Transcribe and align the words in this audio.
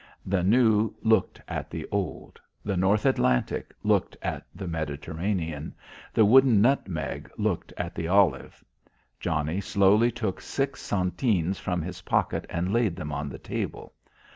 The 0.25 0.41
new 0.41 0.95
looked 1.03 1.39
at 1.47 1.69
the 1.69 1.87
old; 1.91 2.39
the 2.65 2.75
North 2.75 3.05
Atlantic 3.05 3.71
looked 3.83 4.17
at 4.23 4.47
the 4.55 4.67
Mediterranean; 4.67 5.75
the 6.11 6.25
wooden 6.25 6.59
nutmeg 6.59 7.29
looked 7.37 7.71
at 7.77 7.93
the 7.93 8.07
olive. 8.07 8.63
Johnnie 9.19 9.61
slowly 9.61 10.09
took 10.11 10.41
six 10.41 10.81
centenes 10.81 11.59
from 11.59 11.83
his 11.83 12.01
pocket 12.01 12.47
and 12.49 12.73
laid 12.73 12.95
them 12.95 13.11
on 13.11 13.29
the 13.29 13.37
table. 13.37 13.93